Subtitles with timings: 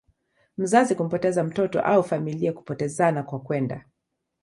[0.57, 3.85] mzazi kumpoteza mtoto au familia kupotezana kwa kwenda